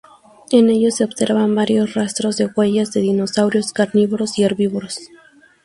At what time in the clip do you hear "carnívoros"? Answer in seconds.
3.71-4.39